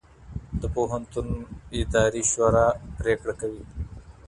[0.59, 1.27] د پوهنتون
[1.79, 2.67] اداره شورا
[2.97, 3.63] پرېکړه کوي.